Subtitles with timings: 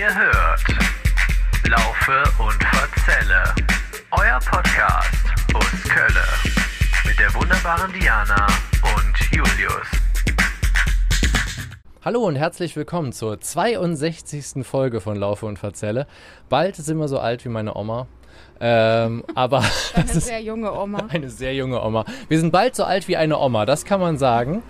[0.00, 0.64] Ihr hört
[1.68, 3.44] Laufe und Verzelle,
[4.12, 6.24] euer Podcast aus Kölle
[7.04, 8.46] mit der wunderbaren Diana
[8.96, 9.86] und Julius.
[12.02, 14.66] Hallo und herzlich willkommen zur 62.
[14.66, 16.06] Folge von Laufe und Verzelle.
[16.48, 18.06] Bald sind wir so alt wie meine Oma.
[18.58, 19.68] Ähm, aber Eine
[20.06, 21.08] das ist sehr junge Oma.
[21.10, 22.06] eine sehr junge Oma.
[22.28, 24.62] Wir sind bald so alt wie eine Oma, das kann man sagen.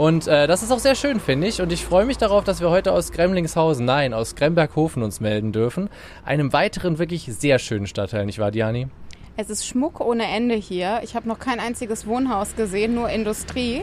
[0.00, 1.60] Und äh, das ist auch sehr schön, finde ich.
[1.60, 5.52] Und ich freue mich darauf, dass wir heute aus Gremlingshausen, nein, aus Gremberghofen uns melden
[5.52, 5.90] dürfen.
[6.24, 8.88] Einem weiteren wirklich sehr schönen Stadtteil, nicht wahr, Diani?
[9.36, 11.00] Es ist Schmuck ohne Ende hier.
[11.02, 13.82] Ich habe noch kein einziges Wohnhaus gesehen, nur Industrie.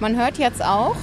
[0.00, 0.96] Man hört jetzt auch,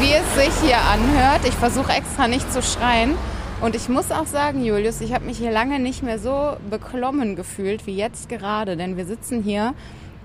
[0.00, 1.46] wie es sich hier anhört.
[1.46, 3.14] Ich versuche extra nicht zu schreien.
[3.60, 7.36] Und ich muss auch sagen, Julius, ich habe mich hier lange nicht mehr so beklommen
[7.36, 8.78] gefühlt wie jetzt gerade.
[8.78, 9.74] Denn wir sitzen hier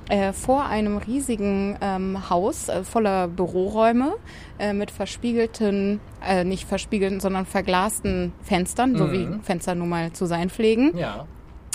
[0.10, 4.14] äh, vor einem riesigen ähm, Haus äh, voller Büroräume
[4.60, 10.26] äh, mit verspiegelten, äh, nicht verspiegelten, sondern verglasten Fenstern, so wie Fenster nun mal zu
[10.26, 10.98] sein pflegen.
[10.98, 11.26] Ja.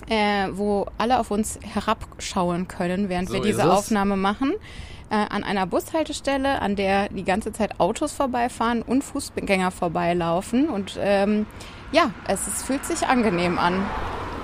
[0.09, 3.69] äh, wo alle auf uns herabschauen können, während So wir diese es.
[3.69, 4.53] Aufnahme machen.
[5.11, 10.71] An einer Bushaltestelle, an der die ganze Zeit Autos vorbeifahren und Fußgänger vorbeilaufen.
[10.71, 11.45] Und ähm,
[11.93, 13.75] ja, es ist, fühlt sich angenehm an.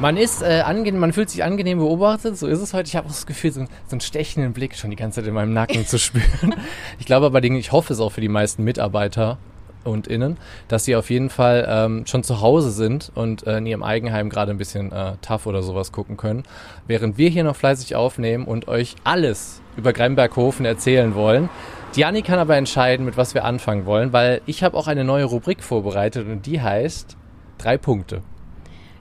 [0.00, 2.86] Man ist äh, angenehm, man fühlt sich angenehm beobachtet, so ist es heute.
[2.86, 5.34] Ich habe auch das Gefühl, so, so einen stechenden Blick schon die ganze Zeit in
[5.34, 6.54] meinem Nacken zu spüren.
[7.00, 9.38] Ich glaube aber, ich hoffe es auch für die meisten Mitarbeiter
[9.82, 10.36] und Innen,
[10.69, 14.28] dass sie auf jeden Fall ähm, schon zu Hause sind und äh, in ihrem Eigenheim
[14.28, 16.44] gerade ein bisschen äh, tough oder sowas gucken können.
[16.86, 21.48] Während wir hier noch fleißig aufnehmen und euch alles über Gremberghofen erzählen wollen.
[21.96, 25.24] Diani kann aber entscheiden, mit was wir anfangen wollen, weil ich habe auch eine neue
[25.24, 27.16] Rubrik vorbereitet und die heißt
[27.56, 28.22] drei Punkte.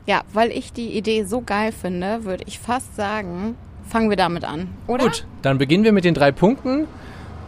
[0.08, 3.56] Ja, weil ich die Idee so geil finde, würde ich fast sagen,
[3.88, 5.04] fangen wir damit an, oder?
[5.04, 6.88] Gut, dann beginnen wir mit den drei Punkten.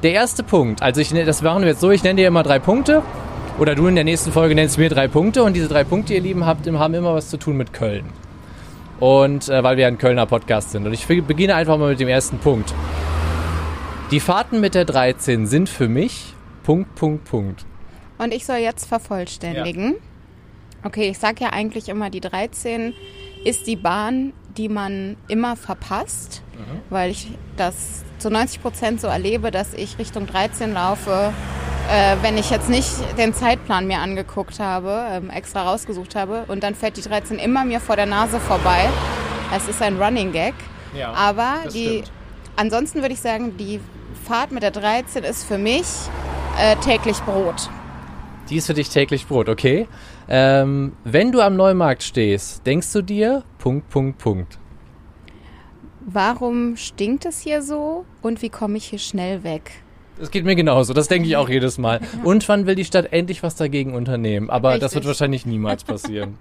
[0.04, 2.44] Der erste Punkt, also ich, ne- das machen wir jetzt so, ich nenne dir immer
[2.44, 3.02] drei Punkte.
[3.58, 5.44] Oder du in der nächsten Folge nennst mir drei Punkte.
[5.44, 8.06] Und diese drei Punkte, ihr Lieben, habt, haben immer was zu tun mit Köln.
[9.02, 10.86] Und äh, weil wir ein Kölner Podcast sind.
[10.88, 12.74] Und ich beginne einfach mal mit dem ersten Punkt.
[14.12, 16.34] Die Fahrten mit der 13 sind für mich
[16.64, 17.66] Punkt, Punkt, Punkt.
[18.18, 19.96] Und ich soll jetzt vervollständigen.
[20.84, 22.94] Okay, ich sage ja eigentlich immer, die 13
[23.44, 26.42] ist die Bahn, die man immer verpasst,
[26.90, 31.34] weil ich das zu 90 Prozent so erlebe, dass ich Richtung 13 laufe,
[31.90, 36.64] äh, wenn ich jetzt nicht den Zeitplan mir angeguckt habe, ähm, extra rausgesucht habe und
[36.64, 38.90] dann fährt die 13 immer mir vor der Nase vorbei.
[39.56, 40.54] Es ist ein Running Gag.
[40.96, 42.12] Ja, Aber die, stimmt.
[42.56, 43.80] ansonsten würde ich sagen, die
[44.28, 45.86] Fahrt mit der 13 ist für mich
[46.60, 47.70] äh, täglich Brot.
[48.50, 49.88] Die ist für dich täglich Brot, okay?
[50.32, 54.60] Ähm, wenn du am Neumarkt stehst, denkst du dir Punkt, Punkt, Punkt.
[56.02, 59.72] Warum stinkt es hier so und wie komme ich hier schnell weg?
[60.20, 62.00] Das geht mir genauso, das denke ich auch jedes Mal.
[62.24, 64.52] Und wann will die Stadt endlich was dagegen unternehmen?
[64.52, 65.08] Aber das wird Richtig.
[65.08, 66.38] wahrscheinlich niemals passieren.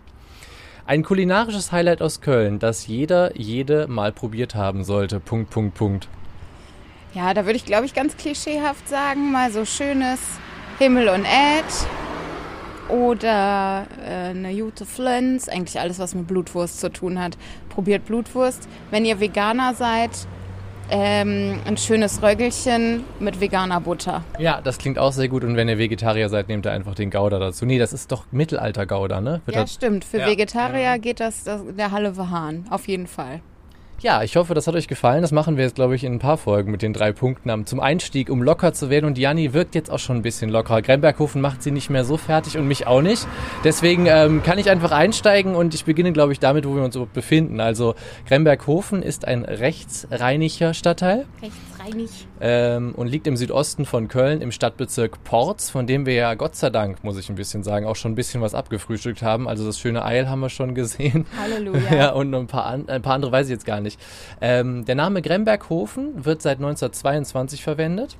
[0.84, 5.18] Ein kulinarisches Highlight aus Köln, das jeder, jede mal probiert haben sollte.
[5.18, 6.08] Punkt, Punkt, Punkt.
[7.14, 10.20] Ja, da würde ich, glaube ich, ganz klischeehaft sagen, mal so schönes
[10.78, 11.64] Himmel und Ed
[12.88, 17.36] oder äh, eine Jute Flens, eigentlich alles, was mit Blutwurst zu tun hat.
[17.68, 18.68] Probiert Blutwurst.
[18.90, 20.10] Wenn ihr Veganer seid,
[20.90, 24.24] ähm, ein schönes Röggelchen mit veganer Butter.
[24.38, 25.44] Ja, das klingt auch sehr gut.
[25.44, 27.66] Und wenn ihr Vegetarier seid, nehmt ihr einfach den Gouda dazu.
[27.66, 29.42] Nee, das ist doch Mittelalter-Gouda, ne?
[29.44, 30.04] Wird Ja, das- stimmt.
[30.04, 30.26] Für Ja.
[30.26, 33.40] Vegetarier geht das, das der Halle Hahn, auf jeden Fall.
[34.00, 35.22] Ja, ich hoffe, das hat euch gefallen.
[35.22, 37.80] Das machen wir jetzt, glaube ich, in ein paar Folgen mit den drei Punkten zum
[37.80, 39.06] Einstieg, um locker zu werden.
[39.06, 40.82] Und Janni wirkt jetzt auch schon ein bisschen lockerer.
[40.82, 43.26] Gremberghofen macht sie nicht mehr so fertig und mich auch nicht.
[43.64, 46.96] Deswegen ähm, kann ich einfach einsteigen und ich beginne, glaube ich, damit, wo wir uns
[47.12, 47.60] befinden.
[47.60, 47.96] Also
[48.28, 51.26] Gremberghofen ist ein rechtsrheinischer Stadtteil
[51.78, 52.26] Rechtsreinig.
[52.40, 56.56] ähm, und liegt im Südosten von Köln im Stadtbezirk Porz, von dem wir ja Gott
[56.56, 59.48] sei Dank, muss ich ein bisschen sagen, auch schon ein bisschen was abgefrühstückt haben.
[59.48, 61.26] Also das schöne Eil haben wir schon gesehen.
[61.40, 61.78] Halleluja.
[61.98, 63.98] Ja, und ein paar, an, ein paar andere weiß ich jetzt gar nicht.
[64.40, 68.16] Ähm, der Name Gremberghofen wird seit 1922 verwendet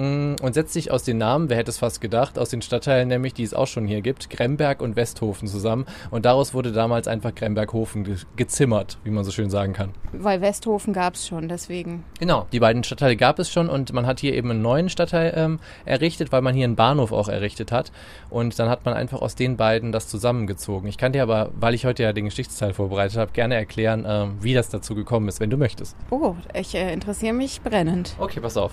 [0.00, 3.34] und setzt sich aus den Namen, wer hätte es fast gedacht, aus den Stadtteilen nämlich,
[3.34, 5.86] die es auch schon hier gibt, Gremberg und Westhofen zusammen.
[6.10, 9.92] Und daraus wurde damals einfach Gremberghofen ge gezimmert, wie man so schön sagen kann.
[10.12, 12.04] Weil Westhofen gab es schon, deswegen.
[12.18, 15.32] Genau, die beiden Stadtteile gab es schon und man hat hier eben einen neuen Stadtteil
[15.36, 17.92] ähm, errichtet, weil man hier einen Bahnhof auch errichtet hat.
[18.28, 20.88] Und dann hat man einfach aus den beiden das zusammengezogen.
[20.88, 24.36] Ich kann dir aber, weil ich heute ja den Geschichtsteil vorbereitet habe, gerne erklären, ähm,
[24.40, 25.96] wie das dazu gekommen ist, wenn du möchtest.
[26.10, 28.14] Oh, ich äh, interessiere mich brennend.
[28.18, 28.72] Okay, pass auf.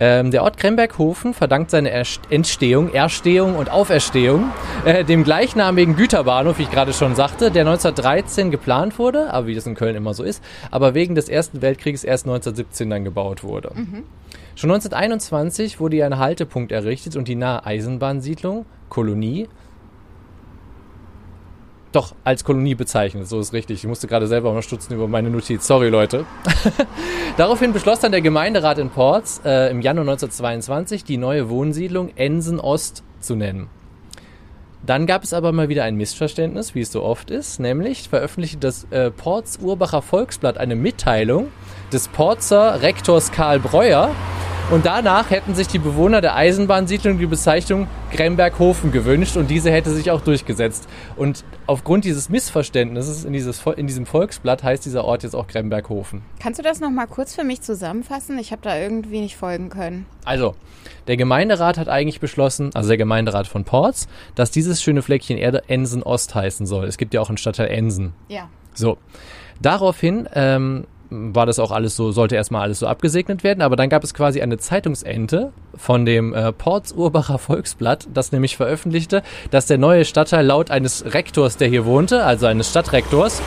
[0.00, 4.50] Ähm, der Ort Kremberghofen verdankt seine Erst- Entstehung, Erstehung und Auferstehung
[4.84, 9.54] äh, dem gleichnamigen Güterbahnhof, wie ich gerade schon sagte, der 1913 geplant wurde, aber wie
[9.56, 13.42] das in Köln immer so ist, aber wegen des Ersten Weltkrieges erst 1917 dann gebaut
[13.42, 13.70] wurde.
[14.54, 19.48] Schon 1921 wurde hier ein Haltepunkt errichtet und die nahe Eisenbahnsiedlung, Kolonie,
[21.92, 23.78] doch, als Kolonie bezeichnet, so ist richtig.
[23.78, 25.66] Ich musste gerade selber mal stutzen über meine Notiz.
[25.66, 26.26] Sorry, Leute.
[27.38, 32.60] Daraufhin beschloss dann der Gemeinderat in Ports äh, im Januar 1922 die neue Wohnsiedlung Ensen
[32.60, 33.68] Ost zu nennen.
[34.84, 38.58] Dann gab es aber mal wieder ein Missverständnis, wie es so oft ist, nämlich veröffentlichte
[38.58, 41.48] das äh, Ports Urbacher Volksblatt eine Mitteilung
[41.92, 44.10] des Porzer Rektors Karl Breuer,
[44.70, 49.90] und danach hätten sich die Bewohner der Eisenbahnsiedlung die Bezeichnung Gremberghofen gewünscht und diese hätte
[49.90, 50.88] sich auch durchgesetzt.
[51.16, 56.20] Und aufgrund dieses Missverständnisses in, dieses, in diesem Volksblatt heißt dieser Ort jetzt auch Gremberghofen.
[56.38, 58.38] Kannst du das nochmal kurz für mich zusammenfassen?
[58.38, 60.04] Ich habe da irgendwie nicht folgen können.
[60.26, 60.54] Also,
[61.06, 65.62] der Gemeinderat hat eigentlich beschlossen, also der Gemeinderat von Ports, dass dieses schöne Fleckchen Erde
[65.68, 66.86] Ensen Ost heißen soll.
[66.86, 68.12] Es gibt ja auch einen Stadtteil Ensen.
[68.28, 68.50] Ja.
[68.74, 68.98] So.
[69.60, 73.88] Daraufhin ähm, war das auch alles so, sollte erstmal alles so abgesegnet werden, aber dann
[73.88, 79.66] gab es quasi eine Zeitungsente von dem äh, Ports Urbacher Volksblatt, das nämlich veröffentlichte, dass
[79.66, 83.40] der neue Stadtteil laut eines Rektors, der hier wohnte, also eines Stadtrektors,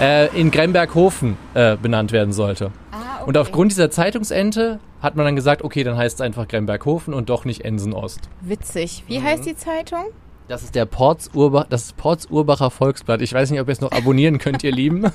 [0.00, 2.70] äh, in Gremberghofen äh, benannt werden sollte.
[2.92, 3.28] Ah, okay.
[3.28, 7.30] Und aufgrund dieser Zeitungsente hat man dann gesagt, okay, dann heißt es einfach Gremberghofen und
[7.30, 8.20] doch nicht Ensen Ost.
[8.42, 9.04] Witzig.
[9.06, 9.24] Wie Mhm.
[9.24, 10.04] heißt die Zeitung?
[10.48, 13.20] Das ist der Ports, Urba das Ports Urbacher Volksblatt.
[13.20, 15.04] Ich weiß nicht, ob ihr es noch abonnieren könnt, ihr Lieben.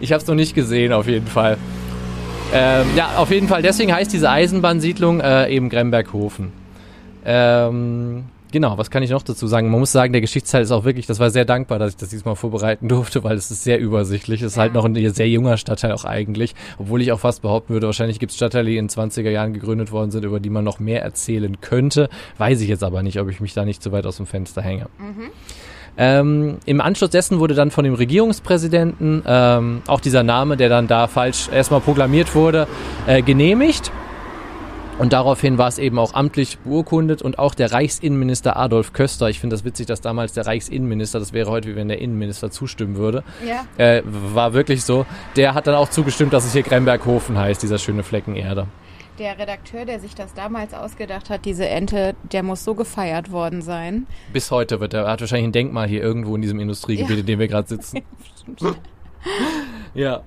[0.00, 1.56] Ich habe es noch nicht gesehen, auf jeden Fall.
[2.52, 3.62] Ähm, ja, auf jeden Fall.
[3.62, 6.52] Deswegen heißt diese Eisenbahnsiedlung äh, eben Gremberghofen.
[7.24, 8.24] Ähm,
[8.54, 9.70] genau, was kann ich noch dazu sagen?
[9.70, 12.08] Man muss sagen, der Geschichtsteil ist auch wirklich, das war sehr dankbar, dass ich das
[12.08, 14.40] diesmal vorbereiten durfte, weil es ist sehr übersichtlich.
[14.40, 14.78] Es ist halt Ja.
[14.80, 16.54] noch ein sehr junger Stadtteil auch eigentlich.
[16.78, 19.92] Obwohl ich auch fast behaupten würde, wahrscheinlich gibt es Stadtteile, die in 20er Jahren gegründet
[19.92, 22.08] worden sind, über die man noch mehr erzählen könnte.
[22.38, 24.62] Weiß ich jetzt aber nicht, ob ich mich da nicht zu weit aus dem Fenster
[24.62, 24.86] hänge.
[25.96, 30.88] Ähm, Im Anschluss dessen wurde dann von dem Regierungspräsidenten ähm, auch dieser Name, der dann
[30.88, 32.66] da falsch erstmal proklamiert wurde,
[33.06, 33.92] äh, genehmigt.
[34.98, 39.40] Und daraufhin war es eben auch amtlich beurkundet und auch der Reichsinnenminister Adolf Köster, ich
[39.40, 42.96] finde das witzig, dass damals der Reichsinnenminister, das wäre heute wie wenn der Innenminister zustimmen
[42.96, 43.66] würde, Ja.
[43.84, 45.04] äh, war wirklich so,
[45.34, 48.68] der hat dann auch zugestimmt, dass es hier Gremberghofen heißt, dieser schöne Flecken Erde.
[49.18, 53.62] Der Redakteur, der sich das damals ausgedacht hat, diese Ente, der muss so gefeiert worden
[53.62, 54.06] sein.
[54.32, 57.20] Bis heute wird er, hat wahrscheinlich ein Denkmal hier irgendwo in diesem Industriegebiet, Ja.
[57.20, 58.00] in dem wir gerade sitzen.
[59.94, 60.20] Ja.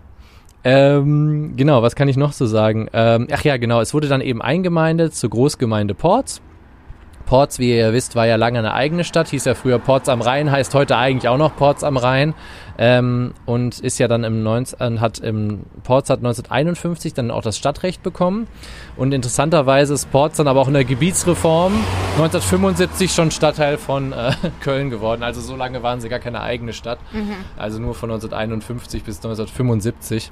[0.70, 2.90] Ähm, genau, was kann ich noch so sagen?
[2.92, 6.42] Ähm, ach ja, genau, es wurde dann eben eingemeindet zur Großgemeinde Ports.
[7.26, 10.22] Ports, wie ihr wisst, war ja lange eine eigene Stadt, hieß ja früher Ports am
[10.22, 12.34] Rhein, heißt heute eigentlich auch noch Ports am Rhein.
[12.78, 17.58] Ähm, und ist ja dann im 19, hat im Ports hat 1951 dann auch das
[17.58, 18.48] Stadtrecht bekommen.
[18.98, 21.74] Und interessanterweise ist Ports dann aber auch in der Gebietsreform
[22.18, 24.32] 1975 schon Stadtteil von äh,
[24.62, 27.00] Köln geworden, also so lange waren sie gar keine eigene Stadt,
[27.58, 30.32] also nur von 1951 bis 1975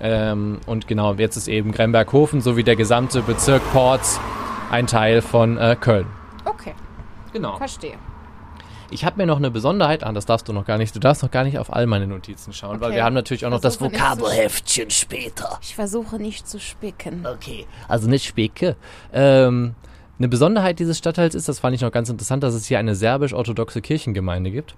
[0.00, 4.20] ähm, und genau, jetzt ist eben Gremberghofen sowie der gesamte Bezirk Ports
[4.70, 6.06] ein Teil von äh, Köln.
[6.44, 6.74] Okay,
[7.32, 7.56] Genau.
[7.56, 7.94] verstehe.
[8.90, 10.94] Ich habe mir noch eine Besonderheit an, das darfst du noch gar nicht.
[10.94, 12.96] Du darfst noch gar nicht auf all meine Notizen schauen, weil Okay.
[12.96, 15.58] wir haben natürlich auch noch das Vokabelheftchen später.
[15.60, 17.26] Ich versuche nicht zu spicken.
[17.26, 18.76] Okay, also nicht Speke.
[19.12, 19.74] Ähm,
[20.18, 22.94] eine Besonderheit dieses Stadtteils ist, das fand ich noch ganz interessant, dass es hier eine
[22.94, 24.76] serbisch-orthodoxe Kirchengemeinde gibt.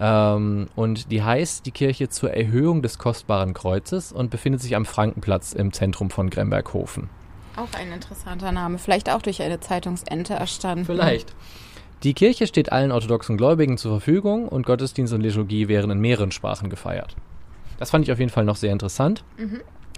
[0.00, 4.84] Ähm, und die heißt die Kirche zur Erhöhung des kostbaren Kreuzes und befindet sich am
[4.84, 7.10] Frankenplatz im Zentrum von Gremberghofen.
[7.56, 8.78] Auch ein interessanter Name.
[8.78, 10.84] Vielleicht auch durch eine Zeitungsente erstanden.
[10.84, 11.34] Vielleicht.
[12.04, 16.30] Die Kirche steht allen orthodoxen Gläubigen zur Verfügung und Gottesdienst und Liturgie werden in mehreren
[16.30, 17.16] Sprachen gefeiert.
[17.78, 19.24] Das fand ich auf jeden Fall noch sehr interessant.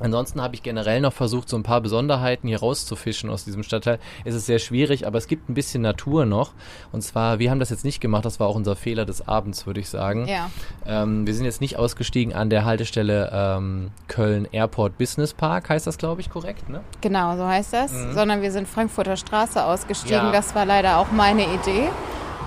[0.00, 3.98] Ansonsten habe ich generell noch versucht, so ein paar Besonderheiten hier rauszufischen aus diesem Stadtteil.
[4.24, 6.52] Es ist sehr schwierig, aber es gibt ein bisschen Natur noch.
[6.90, 9.66] Und zwar, wir haben das jetzt nicht gemacht, das war auch unser Fehler des Abends,
[9.66, 10.26] würde ich sagen.
[10.26, 10.50] Ja.
[10.86, 15.86] Ähm, wir sind jetzt nicht ausgestiegen an der Haltestelle ähm, Köln Airport Business Park, heißt
[15.86, 16.80] das, glaube ich, korrekt, ne?
[17.00, 17.92] Genau, so heißt das.
[18.14, 20.16] Sondern wir sind Frankfurter Straße ausgestiegen.
[20.16, 20.32] Ja.
[20.32, 21.88] Das war leider auch meine Idee,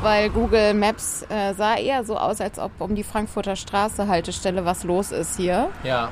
[0.02, 4.66] weil Google Maps äh, sah eher so aus, als ob um die Frankfurter Straße Haltestelle
[4.66, 5.70] was los ist hier.
[5.84, 6.10] Ja,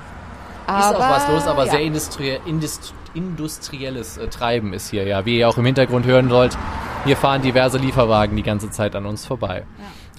[0.68, 1.72] Aber, ist auch was los, aber ja.
[1.72, 5.26] sehr industrie indust industrielles äh, Treiben ist hier, ja.
[5.26, 6.58] Wie ihr auch im Hintergrund hören sollt,
[7.06, 9.66] hier fahren diverse Lieferwagen die ganze Zeit an uns vorbei.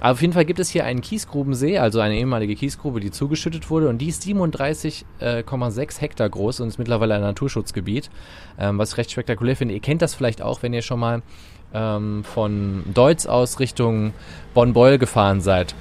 [0.00, 3.70] Aber auf jeden Fall gibt es hier einen Kiesgrubensee, also eine ehemalige Kiesgrube, die zugeschüttet
[3.70, 8.10] wurde und die ist 37,6 Hektar groß und ist mittlerweile ein Naturschutzgebiet,
[8.58, 9.74] ähm, was ich recht spektakulär finde.
[9.74, 11.22] Ihr kennt das vielleicht auch, wenn ihr schon mal
[11.72, 14.12] ähm, von Deutz aus Richtung
[14.54, 15.74] Bonn-Beul gefahren seid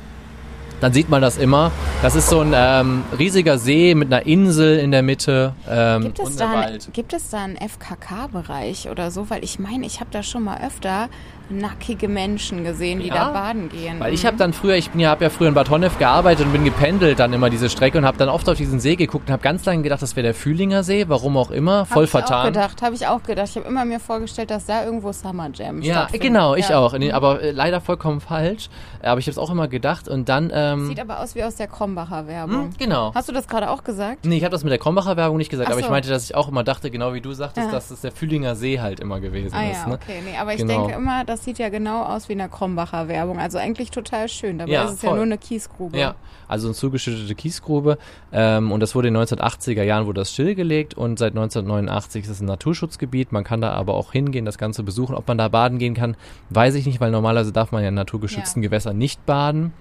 [0.81, 1.71] dann sieht man das immer.
[2.01, 6.19] Das ist so ein ähm, riesiger See mit einer Insel in der Mitte ähm, Gibt
[6.19, 9.29] es, da ein, gibt es da einen FKK-Bereich oder so?
[9.29, 11.09] Weil ich meine, ich habe da schon mal öfter
[11.51, 13.15] nackige Menschen gesehen, die Ja?
[13.15, 14.00] da baden gehen.
[14.00, 14.27] Weil ich Mhm.
[14.27, 16.63] habe dann früher, ich bin ja, habe ja früher in Bad Honnef gearbeitet und bin
[16.63, 19.41] gependelt dann immer diese Strecke und habe dann oft auf diesen See geguckt und habe
[19.43, 22.27] ganz lange gedacht, das wäre der Fühlinger See, warum auch immer, voll hab ich auch
[22.27, 22.53] vertan.
[22.53, 23.50] gedacht, habe ich auch gedacht.
[23.50, 26.79] Ich habe immer mir vorgestellt, dass da irgendwo Summer Jam Ja, genau, ich Ja.
[26.79, 26.98] auch.
[26.98, 28.70] Nee, Aber äh, leider vollkommen falsch.
[29.01, 31.55] Aber ich habe es auch immer gedacht und dann, ähm, Sieht aber aus wie aus
[31.55, 32.55] der Krombacher Werbung.
[32.63, 33.12] hm, genau.
[33.13, 34.25] Hast du das gerade auch gesagt?
[34.25, 35.91] Nee, ich habe das mit der Krombacher Werbung nicht gesagt, Ach aber ich so.
[35.91, 37.72] meinte, dass ich auch immer dachte, genau wie du sagtest, Ja.
[37.74, 39.81] dass es der Fühlinger See halt immer gewesen Ah ist.
[39.81, 39.93] ja, Ne?
[39.96, 40.22] okay.
[40.24, 40.86] Nee, aber ich Genau.
[40.88, 43.39] denke immer, das sieht ja genau aus wie eine Krombacher Werbung.
[43.39, 44.60] Also eigentlich total schön.
[44.60, 45.17] Dabei Ja, ist es ja voll.
[45.17, 45.98] nur eine Kiesgrube.
[45.98, 46.13] Ja,
[46.48, 47.98] also eine zugeschüttete Kiesgrube.
[48.31, 52.29] Ähm, und das wurde in den 1980er Jahren wurde das stillgelegt und seit 1989 ist
[52.29, 53.31] es ein Naturschutzgebiet.
[53.31, 55.15] Man kann da aber auch hingehen, das Ganze besuchen.
[55.15, 56.15] Ob man da baden gehen kann,
[56.51, 58.67] weiß ich nicht, weil normalerweise darf man ja in naturgeschützten Ja.
[58.69, 59.74] Gewässern nicht baden.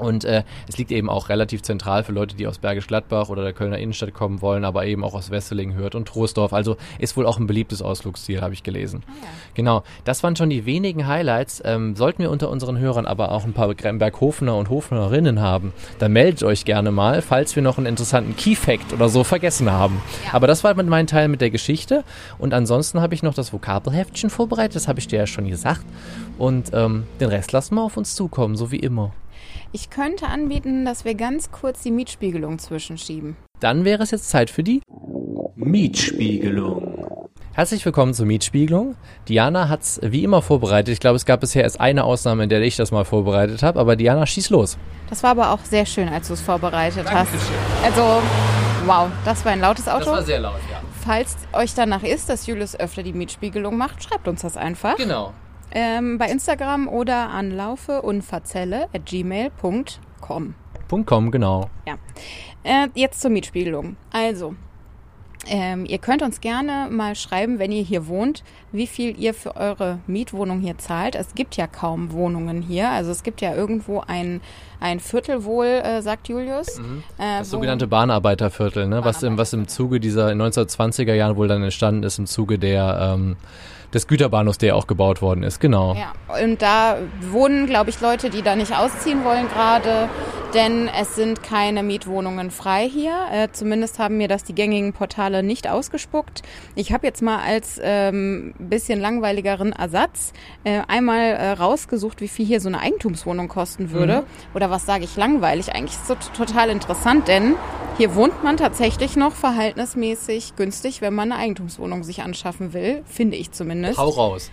[0.00, 3.42] Und äh, es liegt eben auch relativ zentral für Leute, die aus Bergisch Gladbach oder
[3.42, 6.52] der Kölner Innenstadt kommen wollen, aber eben auch aus Wesseling, Hürth und Troisdorf.
[6.52, 9.02] Also ist wohl auch ein beliebtes Ausflugsziel, habe ich gelesen.
[9.06, 9.28] Ah, ja.
[9.54, 11.62] Genau, das waren schon die wenigen Highlights.
[11.64, 16.12] Ähm, sollten wir unter unseren Hörern aber auch ein paar Gremberg-Hofner und Hofnerinnen haben, dann
[16.12, 20.00] meldet euch gerne mal, falls wir noch einen interessanten Key-Fact oder so vergessen haben.
[20.24, 20.34] Ja.
[20.34, 22.04] Aber das war mit mein Teil mit der Geschichte.
[22.38, 25.84] Und ansonsten habe ich noch das Vokabelheftchen vorbereitet, das habe ich dir ja schon gesagt.
[26.38, 29.12] Und ähm, den Rest lassen wir auf uns zukommen, so wie immer.
[29.72, 33.36] Ich könnte anbieten, dass wir ganz kurz die Mietspiegelung zwischenschieben.
[33.60, 34.82] Dann wäre es jetzt Zeit für die
[35.54, 37.28] Mietspiegelung.
[37.52, 38.96] Herzlich willkommen zur Mietspiegelung.
[39.28, 40.92] Diana hat's wie immer vorbereitet.
[40.92, 43.78] Ich glaube, es gab bisher erst eine Ausnahme, in der ich das mal vorbereitet habe.
[43.78, 44.76] Aber Diana, schieß los.
[45.08, 47.30] Das war aber auch sehr schön, als du es vorbereitet hast.
[47.84, 48.22] Also,
[48.86, 50.20] wow, das war ein lautes Auto.
[50.22, 50.80] sehr laut, ja.
[51.04, 54.96] Falls euch danach ist, dass Julius öfter die Mietspiegelung macht, schreibt uns das einfach.
[54.96, 55.32] Genau.
[55.72, 57.50] Ähm, bei Instagram oder an
[59.06, 60.54] gmail.com.
[60.88, 61.70] Punkt .com, genau.
[61.86, 61.94] Ja.
[62.64, 63.96] Äh, jetzt zur Mietspiegelung.
[64.12, 64.54] Also,
[65.46, 69.56] ähm, ihr könnt uns gerne mal schreiben, wenn ihr hier wohnt, wie viel ihr für
[69.56, 71.14] eure Mietwohnung hier zahlt.
[71.14, 72.90] Es gibt ja kaum Wohnungen hier.
[72.90, 74.40] Also es gibt ja irgendwo ein,
[74.80, 76.78] ein Viertel wohl, äh, sagt Julius.
[76.78, 77.02] Äh, Mhm.
[77.16, 79.02] Das wo- sogenannte Bahnarbeiterviertel, ne?
[79.04, 83.14] was, im, was im Zuge dieser 1920er Jahren wohl dann entstanden ist, im Zuge der,
[83.14, 83.36] ähm,
[83.92, 85.60] des Güterbahnhofs, der auch gebaut worden ist.
[85.60, 85.94] Genau.
[85.94, 86.98] Ja, und da
[87.30, 90.08] wohnen, glaube ich, Leute, die da nicht ausziehen wollen gerade,
[90.54, 93.14] denn es sind keine Mietwohnungen frei hier.
[93.32, 96.42] Äh, zumindest haben mir das die gängigen Portale nicht ausgespuckt.
[96.74, 100.32] Ich habe jetzt mal als ähm, bisschen langweiligeren Ersatz
[100.64, 104.24] äh, einmal äh, rausgesucht, wie viel hier so eine Eigentumswohnung kosten würde.
[104.54, 105.74] Oder was sage ich langweilig?
[105.74, 107.54] Eigentlich ist es so total interessant, denn
[107.96, 113.36] hier wohnt man tatsächlich noch verhältnismäßig günstig, wenn man eine Eigentumswohnung sich anschaffen will, finde
[113.36, 113.79] ich zumindest.
[113.98, 114.50] Hau raus.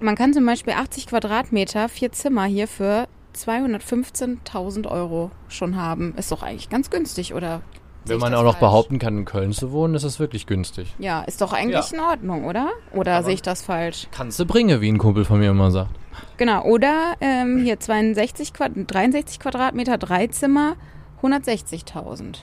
[0.00, 3.06] Man kann zum Beispiel 80 Quadratmeter, vier Zimmer hier für
[3.36, 6.14] 215.000 Euro schon haben.
[6.16, 7.62] Ist doch eigentlich ganz günstig, oder?
[8.04, 8.60] Wenn man das auch noch falsch?
[8.60, 10.92] behaupten kann, in Köln zu wohnen, ist es wirklich günstig.
[10.98, 11.96] Ja, ist doch eigentlich Ja.
[11.98, 12.70] in Ordnung, oder?
[12.92, 14.08] Oder sehe ich das falsch?
[14.10, 15.90] Kannst du bringen, wie ein Kumpel von mir immer sagt.
[16.36, 20.74] Genau, oder ähm, hier 62 Quad 63 Quadratmeter, drei Zimmer,
[21.22, 22.38] 160.000.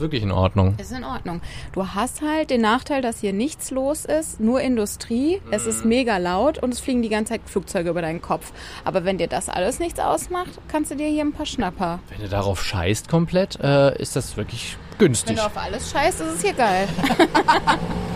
[0.00, 0.76] Ist wirklich in Ordnung.
[0.78, 1.42] Ist in Ordnung.
[1.74, 5.42] Du hast halt den Nachteil, dass hier nichts los ist, nur Industrie.
[5.50, 8.50] Es ist mega laut und es fliegen die ganze Zeit Flugzeuge über deinen Kopf.
[8.86, 11.98] Aber wenn dir das alles nichts ausmacht, kannst du dir hier ein paar Schnapper.
[12.08, 15.36] Wenn du darauf scheißt komplett, äh, ist das wirklich Wenn günstig.
[15.36, 16.88] du auf alles scheißt, ist es hier geil.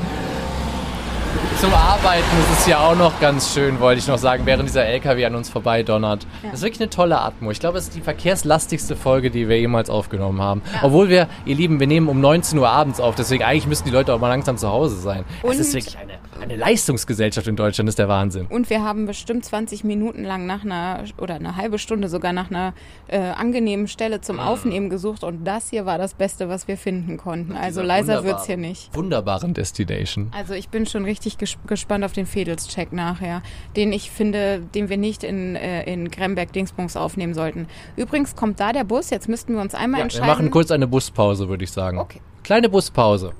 [1.61, 4.85] Zum Arbeiten ist es ja auch noch ganz schön, wollte ich noch sagen, während dieser
[4.85, 6.27] LKW an uns vorbei donnert.
[6.43, 7.51] Das ist wirklich eine tolle Atmo.
[7.51, 10.63] Ich glaube, es ist die verkehrslastigste Folge, die wir jemals aufgenommen haben.
[10.83, 13.95] Obwohl wir, ihr Lieben, wir nehmen um 19 Uhr abends auf, deswegen eigentlich müssten die
[13.95, 15.25] Leute auch mal langsam zu Hause sein.
[15.43, 16.14] Es Und- ist wirklich eine,
[16.45, 18.47] eine Leistungsgesellschaft in Deutschland, ist der Wahnsinn.
[18.47, 22.51] Und wir haben bestimmt 20 Minuten lang nach einer, oder eine halbe Stunde sogar nach
[22.51, 22.75] einer
[23.09, 25.25] äh, angenehmen Stelle zum Aufnehmen gesucht.
[25.25, 27.57] Und das hier war das Beste, was wir finden konnten.
[27.57, 28.95] Also leiser wunderbaren- wird's hier nicht.
[28.95, 30.31] Wunderbaren Destination.
[30.37, 33.43] Also ich bin schon richtig ges gespannt auf den Fedels-Check nachher,
[33.77, 37.67] den ich finde, den wir nicht in, äh, in Gremberg-Dingsbums aufnehmen sollten.
[37.97, 40.27] Übrigens kommt da der Bus, jetzt müssten wir uns einmal Ja, wir entscheiden.
[40.29, 41.99] machen kurz eine Buspause, würde ich sagen.
[41.99, 42.21] Okay.
[42.43, 43.33] Kleine Buspause.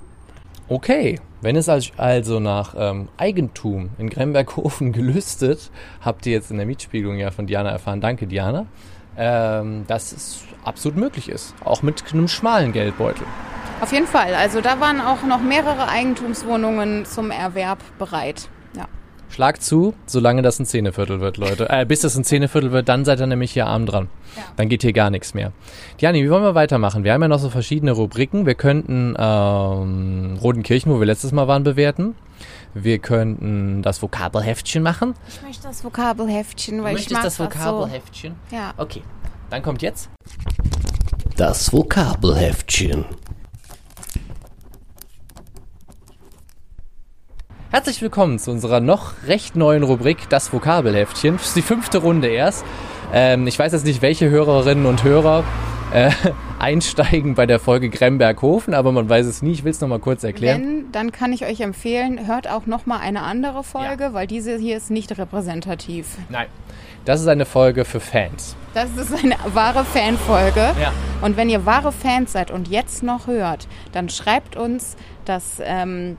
[0.69, 5.71] Okay, wenn es als- also nach ähm, Eigentum in Gremberghofen gelüstet,
[6.01, 8.67] habt ihr jetzt in der Mietspiegelung ja von Diana erfahren, danke Diana,
[9.17, 11.55] ähm, dass es absolut möglich ist.
[11.65, 13.25] Auch mit einem schmalen Geldbeutel.
[13.81, 14.35] Auf jeden Fall.
[14.35, 18.49] Also da waren auch noch mehrere Eigentumswohnungen zum Erwerb bereit.
[19.35, 21.69] Schlag zu, solange das ein Zehneviertel wird, Leute.
[21.69, 24.09] Äh, bis das ein Zehneviertel wird, dann seid ihr nämlich hier arm dran.
[24.37, 24.43] Ja.
[24.57, 25.51] Dann geht hier gar nichts mehr.
[26.01, 27.03] Diani, wie wollen wir weitermachen?
[27.03, 28.47] Wir haben ja noch so verschiedene Rubriken.
[28.47, 32.15] Wir könnten ähm, Rodenkirchen, wo wir letztes Mal waren, bewerten.
[32.75, 35.15] Wir könnten das Vokabelheftchen machen.
[35.27, 38.37] Ich möchte das Vokabelheftchen, weil du ich möchtest mag das das Vokabelheftchen?
[38.51, 38.57] so.
[38.57, 38.73] Ja.
[38.77, 39.03] Okay,
[39.51, 40.11] dann kommt jetzt.
[41.37, 43.05] Das Vokabelheftchen.
[47.75, 51.39] Herzlich willkommen zu unserer noch recht neuen Rubrik Das Vokabelheftchen.
[51.39, 52.65] Das ist die fünfte Runde erst.
[53.13, 55.43] Ähm, ich weiß jetzt nicht, welche Hörerinnen und Hörer
[55.93, 56.13] äh,
[56.61, 59.51] einsteigen bei der Folge Gremberghofen, aber man weiß es nie.
[59.51, 60.63] Ich will es nochmal kurz erklären.
[60.63, 64.57] Wenn, dann kann ich euch empfehlen, hört auch noch mal eine andere Folge, weil diese
[64.57, 66.07] hier ist nicht repräsentativ.
[66.29, 66.47] Nein.
[67.05, 68.55] Das ist eine Folge für Fans.
[68.75, 70.61] Das ist eine wahre Fanfolge.
[70.81, 70.93] Ja.
[71.23, 76.19] Und wenn ihr wahre Fans seid und jetzt noch hört, dann schreibt uns das ähm,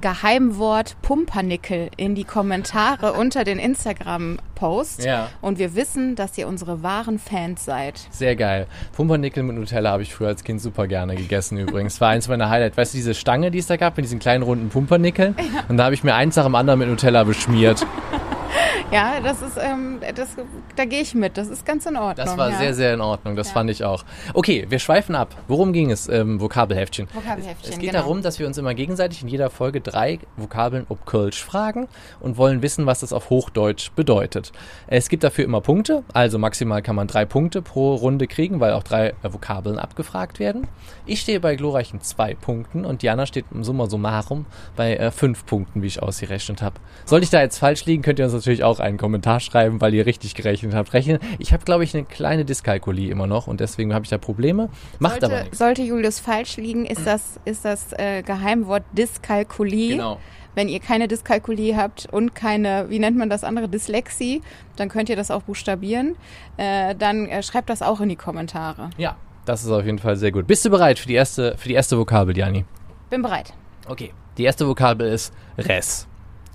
[0.00, 5.04] Geheimwort Pumpernickel in die Kommentare unter den Instagram-Posts.
[5.04, 5.28] Ja.
[5.40, 8.00] Und wir wissen, dass ihr unsere wahren Fans seid.
[8.10, 8.66] Sehr geil.
[8.92, 12.00] Pumpernickel mit Nutella habe ich früher als Kind super gerne gegessen übrigens.
[12.00, 12.76] War eins meiner Highlights.
[12.76, 15.34] Weißt du, diese Stange, die es da gab, mit diesen kleinen runden Pumpernickeln?
[15.68, 17.86] Und da habe ich mir eins nach dem anderen mit Nutella beschmiert.
[18.92, 20.36] Ja, das ist, ähm, das,
[20.76, 21.36] da gehe ich mit.
[21.36, 22.26] Das ist ganz in Ordnung.
[22.26, 22.58] Das war ja.
[22.58, 23.34] sehr, sehr in Ordnung.
[23.34, 23.54] Das Ja.
[23.54, 24.04] fand ich auch.
[24.34, 25.34] Okay, wir schweifen ab.
[25.48, 27.08] Worum ging es im Vokabelheftchen?
[27.12, 28.02] Vokabelheftchen, Es geht genau.
[28.02, 31.88] darum, dass wir uns immer gegenseitig in jeder Folge drei Vokabeln ob Kölsch fragen
[32.20, 34.52] und wollen wissen, was das auf Hochdeutsch bedeutet.
[34.86, 38.74] Es gibt dafür immer Punkte, also maximal kann man drei Punkte pro Runde kriegen, weil
[38.74, 40.68] auch drei äh, Vokabeln abgefragt werden.
[41.06, 44.46] Ich stehe bei glorreichen zwei Punkten und Diana steht im Summa summarum
[44.76, 46.76] bei äh, fünf Punkten, wie ich ausgerechnet habe.
[47.06, 49.94] Sollte ich da jetzt falsch liegen, könnt ihr uns natürlich auch einen Kommentar schreiben, weil
[49.94, 50.92] ihr richtig gerechnet habt.
[50.92, 51.18] Rechnen.
[51.38, 54.68] Ich habe, glaube ich, eine kleine Dyskalkulie immer noch und deswegen habe ich da Probleme.
[54.98, 55.58] Macht aber sollte, nichts.
[55.58, 59.92] sollte Julius falsch liegen, ist das, ist das äh, Geheimwort Dyskalkulie.
[59.92, 60.18] Genau.
[60.54, 64.40] Wenn ihr keine Dyskalkulie habt und keine, wie nennt man das andere, Dyslexie,
[64.76, 66.14] dann könnt ihr das auch buchstabieren.
[66.58, 68.90] Äh, dann äh, schreibt das auch in die Kommentare.
[68.96, 70.46] Ja, das ist auf jeden Fall sehr gut.
[70.46, 72.64] Bist du bereit für die erste, für die erste Vokabel, Jani?
[73.10, 73.52] Bin bereit.
[73.88, 74.12] Okay.
[74.38, 76.06] Die erste Vokabel ist Res.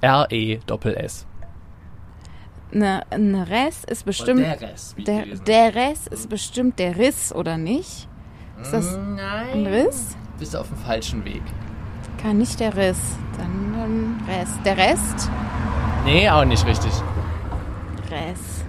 [0.01, 1.25] R-E-Doppel-S.
[2.71, 4.41] Ne, ein Res ist bestimmt.
[4.41, 4.95] Res.
[4.97, 8.07] Der, der Res ist bestimmt der Riss, oder nicht?
[8.61, 9.47] Ist das Nein.
[9.53, 10.15] ein Riss?
[10.37, 11.41] Bist du auf dem falschen Weg.
[12.21, 12.99] Kann nicht der Riss.
[13.37, 14.53] Dann ein Rest.
[14.65, 15.29] Der Rest?
[16.05, 16.91] Nee, auch nicht richtig.
[18.11, 18.65] Rest.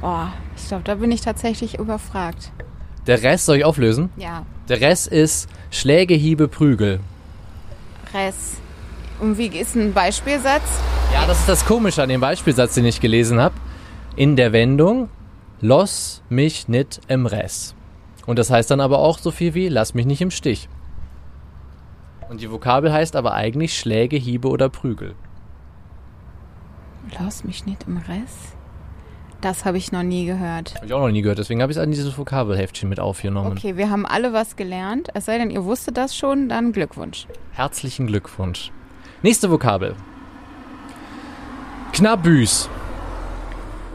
[0.00, 2.52] Boah, ich glaube, da bin ich tatsächlich überfragt.
[3.06, 4.10] Der Rest soll ich auflösen?
[4.16, 7.00] Ja, Der Rest ist Schläge, Hiebe, Prügel.
[8.14, 8.60] Rest.
[9.20, 10.62] Und wie ist ein Beispielsatz?
[11.12, 13.54] Ja, das ist das Komische an dem Beispielsatz, den ich gelesen habe.
[14.14, 15.08] In der Wendung,
[15.60, 17.74] los mich nit im Rest.
[18.26, 20.68] Und das heißt dann aber auch so viel wie, lass mich nicht im Stich.
[22.28, 25.14] Und die Vokabel heißt aber eigentlich Schläge, Hiebe oder Prügel.
[27.18, 28.54] Lass mich nicht im Rest.
[29.40, 30.74] Das habe ich noch nie gehört.
[30.74, 33.52] Habe ich auch noch nie gehört, deswegen habe ich es an dieses Vokabelheftchen mit aufgenommen.
[33.52, 35.08] Okay, wir haben alle was gelernt.
[35.14, 37.26] Es sei denn, ihr wusstet das schon, dann Glückwunsch.
[37.52, 38.72] Herzlichen Glückwunsch.
[39.22, 39.94] Nächste Vokabel.
[41.92, 42.68] Knabüs.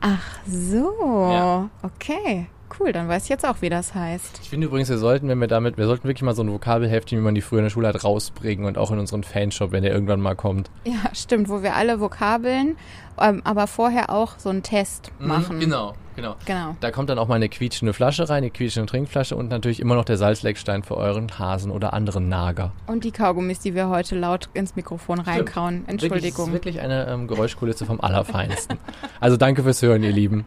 [0.00, 0.92] Ach so,
[1.32, 1.70] Ja.
[1.82, 2.46] okay.
[2.78, 4.40] Cool, dann weiß ich jetzt auch, wie das heißt.
[4.42, 7.18] Ich finde übrigens, wir sollten, wenn wir damit, wir sollten wirklich mal so ein Vokabelheftchen,
[7.18, 9.82] wie man die früher in der Schule hat, rausbringen und auch in unseren Fanshop, wenn
[9.82, 10.70] der irgendwann mal kommt.
[10.84, 12.76] Ja, stimmt, wo wir alle Vokabeln,
[13.20, 15.60] ähm, aber vorher auch so einen Test machen.
[15.60, 16.36] Genau, genau.
[16.46, 16.76] Genau.
[16.80, 19.94] Da kommt dann auch mal eine quietschende Flasche rein, eine quietschende Trinkflasche und natürlich immer
[19.94, 22.72] noch der Salzleckstein für euren Hasen oder anderen Nager.
[22.86, 25.80] Und die Kaugummis, die wir heute laut ins Mikrofon reinkauen.
[25.86, 26.46] Wirklich, Entschuldigung.
[26.46, 28.78] das ist wirklich eine ähm, Geräuschkulisse vom Allerfeinsten.
[29.20, 30.44] also danke fürs Hören, ihr Lieben.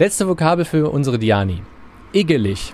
[0.00, 1.60] Letzte Vokabel für unsere Diani.
[2.12, 2.72] Igelig.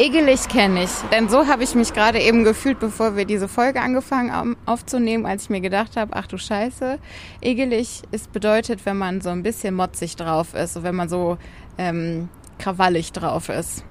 [0.00, 3.80] Igelig kenne ich, denn so habe ich mich gerade eben gefühlt, bevor wir diese Folge
[3.80, 6.98] angefangen haben aufzunehmen, als ich mir gedacht habe, ach du Scheiße,
[7.40, 11.38] igelig ist bedeutet, wenn man so ein bisschen motzig drauf ist, wenn man so
[11.78, 13.84] ähm, krawallig drauf ist,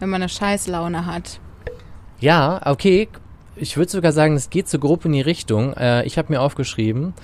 [0.00, 1.38] wenn man eine Scheißlaune hat.
[2.18, 3.08] Ja, okay.
[3.54, 5.74] Ich würde sogar sagen, es geht so grob in die Richtung.
[5.74, 7.14] Äh, ich habe mir aufgeschrieben,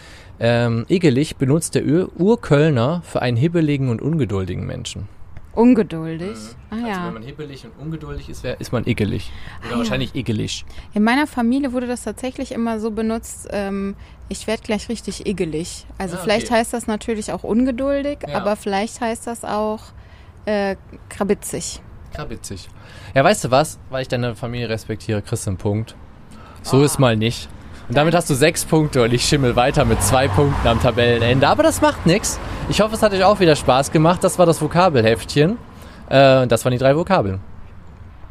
[0.40, 5.08] ähm, igelig benutzt der Ur Urkölner für einen hibbeligen und ungeduldigen Menschen.
[5.54, 6.36] Ungeduldig.
[6.70, 7.06] Ah Also ja.
[7.06, 9.30] wenn man hibbelig und ungeduldig ist, wär, ist man igelig.
[9.60, 9.78] Oder Ah, ja.
[9.78, 10.64] wahrscheinlich igelig.
[10.94, 13.96] In meiner Familie wurde das tatsächlich immer so benutzt, ähm,
[14.28, 15.86] ich werde gleich richtig igelig.
[15.98, 16.54] Also Ah, vielleicht okay.
[16.60, 18.36] heißt das natürlich auch ungeduldig, Ja.
[18.36, 19.80] aber vielleicht heißt das auch
[20.46, 20.76] äh,
[21.10, 21.82] krabitzig.
[22.16, 22.68] Ja, witzig.
[23.14, 23.78] Ja, weißt du was?
[23.90, 25.94] Weil ich deine Familie respektiere, kriegst du einen Punkt.
[26.62, 26.84] So Ah.
[26.84, 27.48] ist mal nicht.
[27.90, 31.48] Und damit hast du sechs Punkte und ich schimmel weiter mit zwei Punkten am Tabellenende.
[31.48, 32.38] Aber das macht nichts.
[32.68, 34.22] Ich hoffe, es hat euch auch wieder Spaß gemacht.
[34.22, 35.58] Das war das Vokabelheftchen.
[36.08, 37.40] Äh, das waren die drei Vokabeln.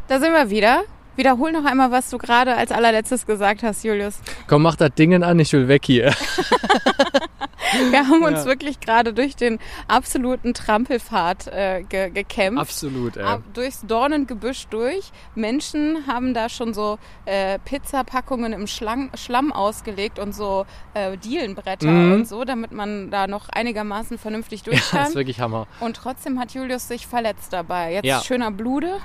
[0.07, 0.83] Da sind wir wieder.
[1.17, 4.19] Wiederhol noch einmal, was du gerade als allerletztes gesagt hast, Julius.
[4.47, 6.13] Komm, mach das Dingen an, ich will weg hier.
[7.91, 8.45] Wir haben uns Ja.
[8.45, 12.59] wirklich gerade durch den absoluten Trampelpfad äh, ge gekämpft.
[12.61, 13.23] Absolut, ey.
[13.23, 15.11] Ab, durchs Dornengebüsch durch.
[15.35, 21.87] Menschen haben da schon so äh, Pizzapackungen im Schlang, Schlamm ausgelegt und so äh, Dielenbretter
[21.87, 22.11] Mhm.
[22.13, 25.07] und so, damit man da noch einigermaßen vernünftig durch Das kann.
[25.07, 25.67] ist wirklich Hammer.
[25.79, 27.93] und trotzdem hat Julius sich verletzt dabei.
[27.93, 28.21] Jetzt Ja.
[28.21, 28.97] schöner Blude.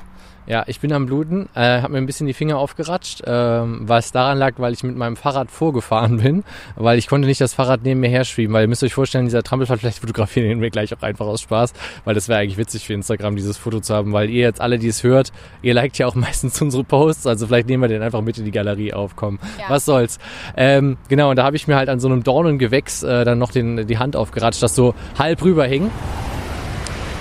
[0.46, 4.12] Ja, ich bin am Bluten, äh, habe mir ein bisschen die Finger aufgeratscht, ähm, was
[4.12, 6.44] daran lag, weil ich mit meinem Fahrrad vorgefahren bin,
[6.76, 9.42] weil ich konnte nicht das Fahrrad neben mir herschwieben, weil ihr müsst euch vorstellen, dieser
[9.42, 11.72] Trampelpfad, vielleicht fotografieren wir gleich auch einfach aus Spaß,
[12.04, 14.78] weil das wäre eigentlich witzig für Instagram, dieses Foto zu haben, weil ihr jetzt alle,
[14.78, 18.02] die es hört, ihr liked ja auch meistens unsere Posts, also vielleicht nehmen wir den
[18.02, 19.64] einfach mit in die Galerie auf, komm, Ja.
[19.68, 20.18] was soll's.
[20.58, 23.50] Ähm, genau, und da habe ich mir halt an so einem Dornengewächs äh, dann noch
[23.50, 25.90] den, die Hand aufgeratscht, das so halb rüber hing.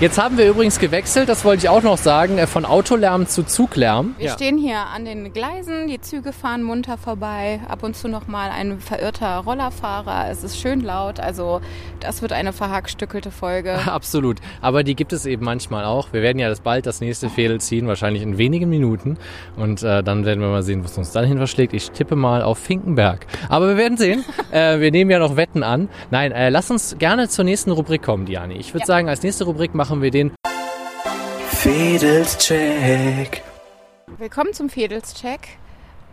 [0.00, 3.44] Jetzt haben wir übrigens gewechselt, das wollte ich auch noch sagen, äh, von Autolärm zu
[3.44, 4.16] Zuglärm.
[4.18, 8.26] Wir stehen hier an den Gleisen, die Züge fahren munter vorbei, ab und zu noch
[8.26, 10.28] mal ein verirrter Rollerfahrer.
[10.30, 11.60] Es ist schön laut, also
[12.00, 13.78] das wird eine verhackstückelte Folge.
[13.86, 14.38] Absolut.
[14.60, 16.12] Aber die gibt es eben manchmal auch.
[16.12, 19.16] Wir werden ja das bald das nächste Fädel ziehen, wahrscheinlich in wenigen Minuten.
[19.56, 21.72] Und äh, dann werden wir mal sehen, was uns dann hin verschlägt.
[21.72, 23.26] Ich tippe mal auf Finkenberg.
[23.48, 24.24] Aber wir werden sehen.
[24.50, 25.88] äh, wir nehmen ja noch Wetten an.
[26.10, 28.54] Nein, äh, lass uns gerne zur nächsten Rubrik kommen, Diani.
[28.56, 28.86] Ich würde Ja.
[28.86, 30.32] sagen, als nächste Rubrik machen wir den
[31.50, 33.42] Fedels Check.
[34.16, 35.58] Willkommen zum Fädelscheck.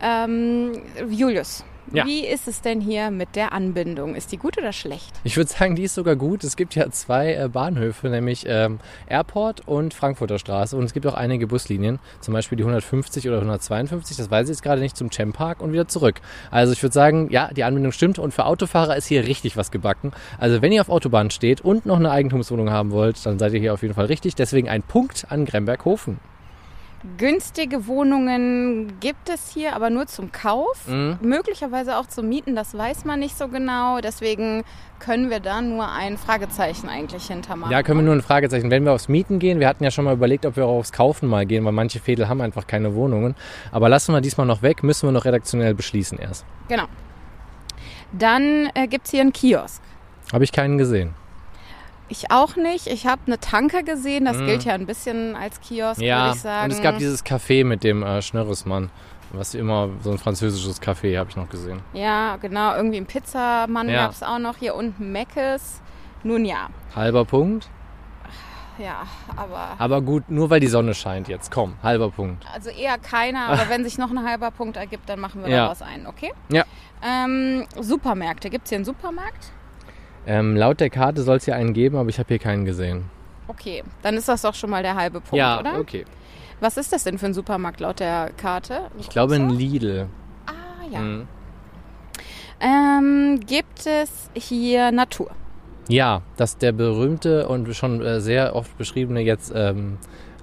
[0.02, 0.72] Ähm,
[1.08, 2.06] Julius, Ja.
[2.06, 4.14] wie ist es denn hier mit der Anbindung?
[4.14, 5.12] Ist die gut oder schlecht?
[5.24, 6.44] Ich würde sagen, die ist sogar gut.
[6.44, 10.76] Es gibt ja zwei äh, Bahnhöfe, nämlich ähm, Airport und Frankfurter Straße.
[10.76, 14.16] Und es gibt auch einige Buslinien, zum Beispiel die 150 oder 152.
[14.16, 16.20] Das weiß ich jetzt gerade nicht zum Cem Park und wieder zurück.
[16.50, 18.18] Also ich würde sagen, ja, die Anbindung stimmt.
[18.18, 20.12] Und für Autofahrer ist hier richtig was gebacken.
[20.38, 23.60] Also wenn ihr auf Autobahn steht und noch eine Eigentumswohnung haben wollt, dann seid ihr
[23.60, 24.34] hier auf jeden Fall richtig.
[24.34, 26.31] Deswegen ein Punkt an Gremberghofen.
[27.18, 30.86] Günstige Wohnungen gibt es hier, aber nur zum Kauf.
[30.86, 31.18] Mhm.
[31.20, 34.00] Möglicherweise auch zum Mieten, das weiß man nicht so genau.
[34.00, 34.62] Deswegen
[35.00, 37.72] können wir da nur ein Fragezeichen eigentlich hintermachen.
[37.72, 38.70] Ja, können wir nur ein Fragezeichen.
[38.70, 40.92] Wenn wir aufs Mieten gehen, wir hatten ja schon mal überlegt, ob wir auch aufs
[40.92, 43.34] Kaufen mal gehen, weil manche Fädel haben einfach keine Wohnungen.
[43.72, 46.46] Aber lassen wir diesmal noch weg, müssen wir noch redaktionell beschließen erst.
[46.68, 46.84] Genau.
[48.12, 49.82] Dann äh, gibt es hier einen Kiosk.
[50.32, 51.14] Habe ich keinen gesehen.
[52.12, 52.88] Ich auch nicht.
[52.88, 54.26] Ich habe eine Tanke gesehen.
[54.26, 55.98] Das gilt ja ein bisschen als Kiosk.
[56.02, 56.64] Ja, würde ich sagen.
[56.66, 58.90] und es gab dieses Café mit dem äh, Schnörresmann.
[59.30, 61.80] Was immer, so ein französisches Café, habe ich noch gesehen.
[61.94, 62.74] ja, genau.
[62.76, 64.02] Irgendwie ein Pizzamann Ja.
[64.04, 64.58] gab es auch noch.
[64.58, 65.80] Hier unten Meckes.
[66.22, 66.68] Nun ja.
[66.94, 67.70] Halber Punkt.
[68.78, 69.70] Ja, aber...
[69.78, 71.50] Aber gut, nur weil die Sonne scheint jetzt.
[71.50, 72.44] Komm, halber Punkt.
[72.52, 75.62] Also eher keiner, aber wenn sich noch ein halber Punkt ergibt, dann machen wir Ja.
[75.64, 76.32] daraus einen, okay?
[76.50, 76.64] Ja.
[77.02, 78.50] Ähm, Supermärkte.
[78.50, 79.52] Gibt es hier einen Supermarkt?
[80.26, 83.04] Ähm, laut der Karte soll es hier einen geben, aber ich habe hier keinen gesehen.
[83.48, 85.78] Okay, dann ist das doch schon mal der halbe Punkt, oder?
[85.78, 86.04] okay.
[86.60, 88.82] Was ist das denn für ein Supermarkt laut der Karte?
[88.98, 90.06] Ich glaube ein Lidl.
[90.46, 91.00] Ah, ja.
[91.00, 91.26] Mhm.
[92.60, 95.32] Ähm, gibt es hier Natur?
[95.88, 99.98] Ja, das ist der berühmte und schon äh, sehr oft beschriebene jetzt ähm,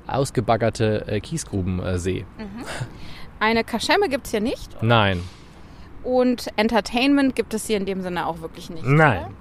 [0.06, 2.26] ausgebaggerte äh, Kiesgrubensee.
[3.40, 4.84] Eine Kaschemme gibt es hier nicht.
[4.84, 5.24] Nein.
[6.04, 8.86] Und Entertainment gibt es hier in dem Sinne auch wirklich nicht.
[8.86, 9.20] Nein.
[9.20, 9.32] Oder?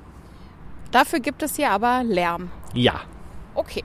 [0.90, 2.51] Dafür gibt es hier aber Lärm.
[2.74, 3.01] Ja.
[3.55, 3.85] Okay.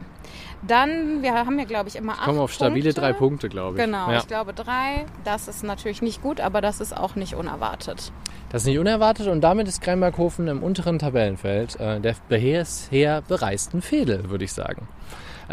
[0.65, 3.01] Dann, wir haben hier, glaube ich, immer acht Kommen auf stabile Punkte.
[3.01, 3.83] drei Punkte, glaube ich.
[3.83, 4.19] Genau, Ja.
[4.19, 5.05] ich glaube drei.
[5.25, 8.13] Das ist natürlich nicht gut, aber das ist auch nicht unerwartet.
[8.49, 13.81] Das ist nicht unerwartet und damit ist Kremberghofen im unteren Tabellenfeld äh, der bisher bereisten
[13.81, 14.87] Fädel, würde ich sagen.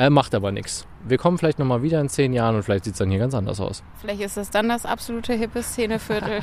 [0.00, 0.86] Äh, macht aber nichts.
[1.04, 3.34] Wir kommen vielleicht nochmal wieder in zehn Jahren und vielleicht sieht es dann hier ganz
[3.34, 3.82] anders aus.
[4.00, 6.40] Vielleicht ist es dann das absolute hippe Szeneviertel.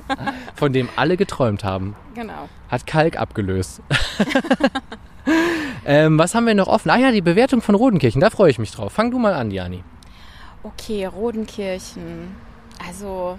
[0.54, 1.96] Von dem alle geträumt haben.
[2.14, 2.48] genau.
[2.70, 3.82] Hat Kalk abgelöst.
[5.84, 6.88] ähm, was haben wir noch offen?
[6.88, 8.94] Ah ja, die Bewertung von Rodenkirchen, da freue ich mich drauf.
[8.94, 9.84] Fang du mal an, Jani.
[10.62, 12.34] Okay, Rodenkirchen.
[12.88, 13.38] Also,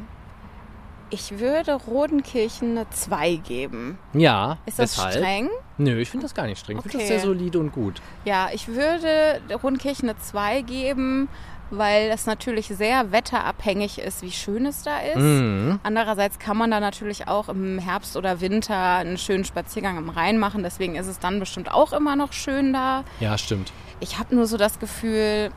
[1.15, 3.97] ich würde Rodenkirchen eine 2 geben.
[4.13, 5.13] Ja, Ist das weshalb?
[5.13, 5.49] streng?
[5.77, 6.77] Nö, ich finde das gar nicht streng.
[6.77, 7.13] Ich finde das Okay.
[7.19, 8.01] sehr solide und gut.
[8.25, 11.29] Ja, ich würde Rodenkirchen eine 2 geben,
[11.71, 15.17] weil das natürlich sehr wetterabhängig ist, wie schön es da ist.
[15.17, 15.79] Mhm.
[15.83, 20.37] Andererseits kann man da natürlich auch im Herbst oder Winter einen schönen Spaziergang am Rhein
[20.37, 20.63] machen.
[20.63, 23.03] Deswegen ist es dann bestimmt auch immer noch schön da.
[23.21, 23.71] Ja, stimmt.
[24.01, 25.49] Ich habe nur so das Gefühl,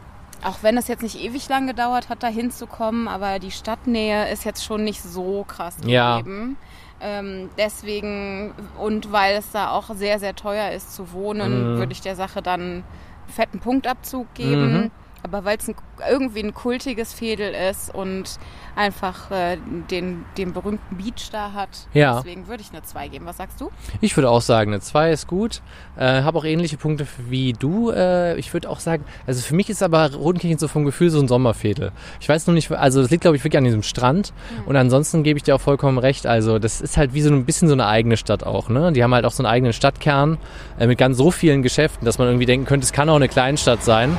[0.45, 4.45] auch wenn es jetzt nicht ewig lang gedauert hat, da hinzukommen, aber die Stadtnähe ist
[4.45, 6.19] jetzt schon nicht so krass Ja.
[6.19, 6.57] gegeben.
[7.01, 11.79] Ähm, deswegen und weil es da auch sehr, sehr teuer ist zu wohnen, Mhm.
[11.79, 12.85] würde ich der Sache dann einen
[13.29, 14.73] fetten Punktabzug geben.
[14.73, 14.91] Mhm.
[15.23, 15.69] Aber weil es
[16.09, 18.39] irgendwie ein kultiges Fädel ist und
[18.77, 19.57] einfach äh,
[19.91, 22.17] den, den berühmten Beach da hat, Ja.
[22.19, 23.27] deswegen würde ich eine 2 geben.
[23.27, 23.71] Was sagst du?
[24.01, 25.61] Ich würde auch sagen, eine 2 ist gut.
[25.97, 27.91] Äh, habe auch ähnliche Punkte wie du.
[27.91, 31.19] Äh, ich würde auch sagen, also für mich ist aber Rodenkirchen so vom Gefühl so
[31.21, 31.91] ein Sommerfädel.
[32.21, 34.33] Ich weiß noch nicht, also das liegt glaube ich wirklich an diesem Strand.
[34.67, 36.27] Und ansonsten gebe ich dir auch vollkommen recht.
[36.29, 38.69] Also das ist halt wie so ein bisschen so eine eigene Stadt auch.
[38.69, 38.93] Ne?
[38.93, 40.39] Die haben halt auch so einen eigenen Stadtkern
[40.79, 43.29] äh, mit ganz so vielen Geschäften, dass man irgendwie denken könnte, es kann auch eine
[43.29, 44.17] Kleinstadt sein.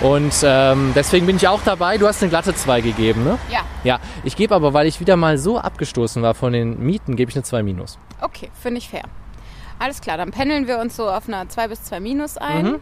[0.00, 1.98] Und ähm, deswegen bin ich auch dabei.
[1.98, 3.36] Du hast eine glatte 2 gegeben, ne?
[3.50, 3.60] Ja.
[3.82, 7.30] Ja, ich gebe aber, weil ich wieder mal so abgestoßen war von den Mieten, gebe
[7.30, 7.98] ich eine 2 minus.
[8.20, 9.02] Okay, finde ich fair.
[9.80, 12.64] Alles klar, dann pendeln wir uns so auf einer 2 bis 2 minus ein.
[12.64, 12.80] Mhm.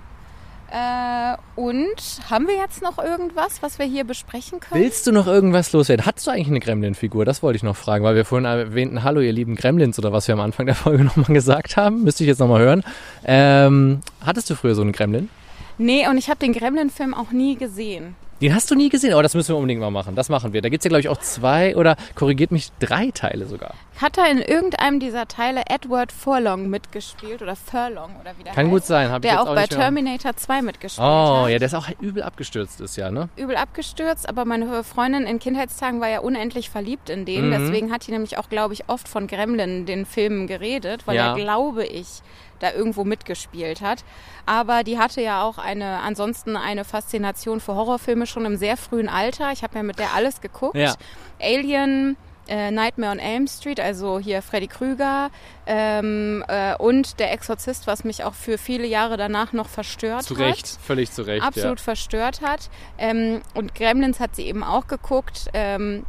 [0.69, 1.95] Äh, und
[2.29, 4.83] haben wir jetzt noch irgendwas, was wir hier besprechen können?
[4.83, 6.05] Willst du noch irgendwas loswerden?
[6.05, 7.25] Hattest du eigentlich eine Gremlin-Figur?
[7.25, 10.27] Das wollte ich noch fragen, weil wir vorhin erwähnten, hallo ihr lieben Gremlins oder was
[10.29, 12.03] wir am Anfang der Folge nochmal gesagt haben.
[12.03, 12.83] Müsste ich jetzt nochmal hören.
[13.25, 15.31] Ähm, hattest du früher so einen Gremlin?
[15.79, 18.17] Nee, und ich habe den Gremlin-Film auch nie gesehen.
[18.43, 20.15] Den hast du nie gesehen, aber das müssen wir unbedingt mal machen.
[20.15, 20.61] Das machen wir.
[20.61, 23.73] Da gibt's ja, glaube ich, auch zwei oder korrigiert mich drei Teile sogar.
[23.99, 28.67] Hat er in irgendeinem dieser Teile Edward Furlong mitgespielt oder Furlong oder wie der Kann
[28.67, 28.73] heißt?
[28.75, 29.67] gut sein, habe ich Der jetzt auch auch bei.
[29.67, 31.49] Terminator 2 mitgespielt Oh, hat.
[31.51, 33.31] ja, der ist auch übel abgestürzt ist ja, ne?
[33.37, 37.47] übel abgestürzt, aber meine Freundin in Kindheitstagen war ja unendlich verliebt in den.
[37.49, 37.53] Mhm.
[37.53, 41.29] Deswegen hat die nämlich auch, glaube ich, oft von Gremlin, den Filmen, geredet, weil Ja.
[41.31, 42.21] er, glaube ich,
[42.59, 44.05] da irgendwo mitgespielt hat.
[44.47, 49.09] Aber die hatte ja auch eine, ansonsten eine Faszination für Horrorfilme schon im sehr frühen
[49.09, 49.53] Alter.
[49.53, 50.77] Ich habe ja mit der alles geguckt.
[50.77, 50.95] Ja.
[51.41, 52.17] Alien,
[52.49, 55.31] äh, Nightmare on Elm Street, also hier Freddy Krüger
[55.67, 60.35] ähm, äh, und Der Exorzist, was mich auch für viele Jahre danach noch verstört Zu
[60.37, 61.45] hat Recht, völlig zu Recht.
[61.45, 62.71] absolut verstört hat.
[62.99, 65.49] Ähm, und Gremlins hat sie eben auch geguckt.
[65.55, 66.05] Ähm,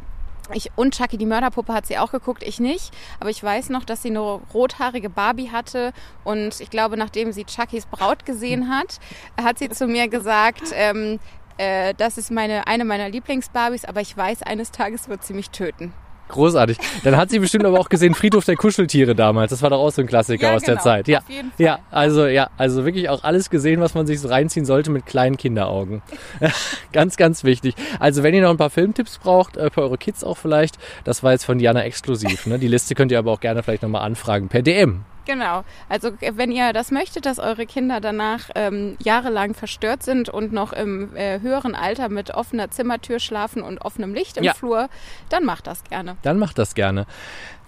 [0.54, 2.92] ich, und Chucky die Mörderpuppe hat sie auch geguckt, ich nicht.
[3.20, 5.92] Aber ich weiß noch, dass sie eine rothaarige Barbie hatte.
[6.24, 8.98] Und ich glaube, nachdem sie Chuckys Braut gesehen hat,
[9.40, 11.18] hat sie zu mir gesagt, ähm,
[11.58, 15.50] äh, das ist meine, eine meiner Lieblingsbarbies, aber ich weiß, eines Tages wird sie mich
[15.50, 15.92] töten.
[16.28, 16.78] Großartig.
[17.04, 19.50] Dann hat sie bestimmt aber auch gesehen Friedhof der Kuscheltiere damals.
[19.50, 20.84] Das war doch auch so ein Klassiker Ja, aus der genau.
[20.84, 21.08] Zeit.
[21.08, 21.20] Ja.
[21.56, 25.06] Ja, also ja, also wirklich auch alles gesehen, was man sich so reinziehen sollte mit
[25.06, 26.02] kleinen Kinderaugen.
[26.92, 27.74] ganz, ganz wichtig.
[27.98, 31.22] Also wenn ihr noch ein paar Filmtipps braucht, äh, für eure Kids auch vielleicht, das
[31.22, 32.46] war jetzt von Diana exklusiv.
[32.46, 32.58] Ne?
[32.58, 35.04] Die Liste könnt ihr aber auch gerne vielleicht nochmal anfragen per DM.
[35.28, 35.62] Genau.
[35.90, 40.54] Also äh, wenn ihr das möchtet, dass eure Kinder danach ähm, jahrelang verstört sind und
[40.54, 44.54] noch im äh, höheren Alter mit offener Zimmertür schlafen und offenem Licht im Ja.
[44.54, 44.88] Flur,
[45.28, 46.16] dann macht das gerne.
[46.22, 47.04] Dann macht das gerne.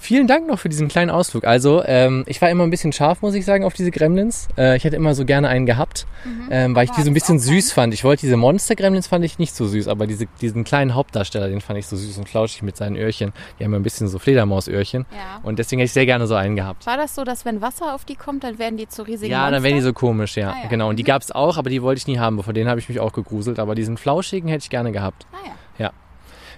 [0.02, 1.44] Vielen Dank noch für diesen kleinen Ausflug.
[1.44, 4.48] Also, ähm, ich war immer ein bisschen scharf, muss ich sagen, auf diese Gremlins.
[4.56, 6.06] Äh, ich hätte immer so gerne einen gehabt,
[6.50, 7.92] ähm, weil ich die so ein bisschen süß fand.
[7.92, 11.60] Ich wollte diese Monster-Gremlins fand ich nicht so süß, aber diese, diesen kleinen Hauptdarsteller, den
[11.60, 13.34] fand ich so süß und flauschig mit seinen Öhrchen.
[13.58, 15.04] Die haben ja ein bisschen so Fledermausöhrchen.
[15.12, 15.40] Ja.
[15.42, 16.86] Und deswegen hätte ich sehr gerne so einen gehabt.
[16.86, 19.50] War das so, dass wenn Wasser auf die kommt, dann werden die zu riesigen Ja,
[19.50, 19.64] dann Monstern?
[19.64, 20.52] wären die so komisch, ja.
[20.52, 20.68] Ah, ja.
[20.70, 20.88] Genau.
[20.88, 22.42] Und die gab's auch, aber die wollte ich nie haben.
[22.42, 23.58] Vor denen habe ich mich auch gegruselt.
[23.58, 25.26] Aber diesen flauschigen hätte ich gerne gehabt.
[25.32, 25.36] Ah,
[25.78, 25.90] ja.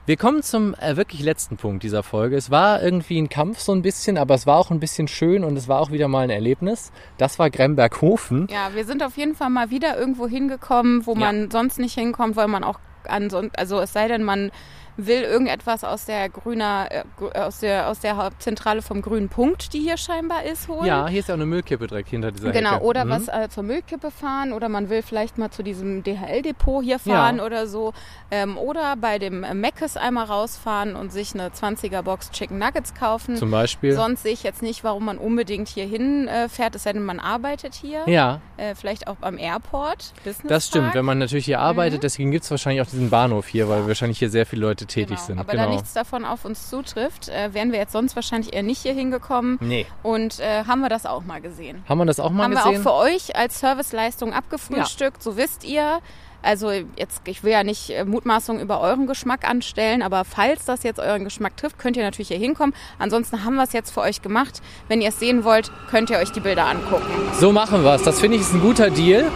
[0.05, 2.37] Wir kommen zum äh, wirklich letzten Punkt dieser Folge.
[2.37, 5.45] Es war irgendwie ein Kampf so ein bisschen, aber es war auch ein bisschen schön
[5.45, 6.91] und es war auch wieder mal ein Erlebnis.
[7.19, 8.49] Das war Gremberghofen.
[8.51, 11.21] ja, wir sind auf jeden Fall mal wieder irgendwo hingekommen, wo Ja.
[11.21, 14.51] man sonst nicht hinkommt, weil man auch ansonsten, also es sei denn, man
[14.97, 19.73] will irgendetwas aus der grüner, äh, gr- aus der aus der Hauptzentrale vom grünen Punkt,
[19.73, 20.85] die hier scheinbar ist, holen.
[20.87, 22.85] Ja, hier ist ja auch eine Müllkippe direkt hinter dieser Genau, Hecke.
[22.85, 23.11] oder Mhm.
[23.11, 27.39] was äh, zur Müllkippe fahren oder man will vielleicht mal zu diesem DHL-Depot hier fahren
[27.39, 27.45] Ja.
[27.45, 27.93] oder so.
[28.31, 33.37] Ähm, oder bei dem äh, Meckes einmal rausfahren und sich eine 20er-Box Chicken Nuggets kaufen.
[33.37, 33.95] Zum Beispiel.
[33.95, 37.05] Sonst sehe ich jetzt nicht, warum man unbedingt hier hin äh, fährt, es sei denn,
[37.05, 38.03] man arbeitet hier.
[38.07, 40.13] ja, Äh, vielleicht auch am Airport.
[40.25, 40.85] Business das stimmt.
[40.87, 40.95] Park.
[40.97, 44.31] Wenn man natürlich hier arbeitet, deswegen gibt's wahrscheinlich auch diesen Bahnhof hier, weil wahrscheinlich hier
[44.31, 45.27] sehr viele Leute tätig genau.
[45.27, 45.39] sind.
[45.39, 45.65] Aber genau.
[45.65, 48.95] da nichts davon auf uns zutrifft, äh, wären wir jetzt sonst wahrscheinlich eher nicht hier
[48.95, 49.59] hingekommen.
[49.61, 49.87] nee.
[50.03, 51.83] Und äh, haben wir das auch mal gesehen.
[51.89, 52.79] Haben wir das auch mal haben wir gesehen?
[52.79, 56.01] auch für euch als Serviceleistung abgefrühstückt, so wisst ihr.
[56.43, 60.83] Also jetzt, ich will ja nicht äh, Mutmaßungen über euren Geschmack anstellen, aber falls das
[60.83, 62.75] jetzt euren Geschmack trifft, könnt ihr natürlich hier hinkommen.
[62.99, 64.61] Ansonsten haben wir es jetzt für euch gemacht.
[64.89, 67.07] Wenn ihr es sehen wollt, könnt ihr euch die Bilder angucken.
[67.39, 68.03] So machen wir's.
[68.03, 69.31] Das finde ich ist ein guter Deal.